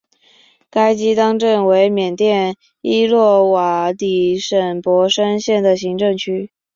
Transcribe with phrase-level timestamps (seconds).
[0.71, 6.49] 甘基当镇为缅甸伊洛瓦底省勃生县的行政区。